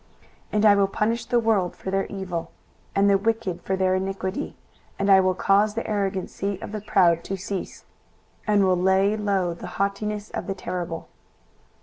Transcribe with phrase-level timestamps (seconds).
[0.01, 0.09] 23:013:011
[0.53, 2.51] And I will punish the world for their evil,
[2.95, 4.55] and the wicked for their iniquity;
[4.97, 7.85] and I will cause the arrogancy of the proud to cease,
[8.47, 11.07] and will lay low the haughtiness of the terrible.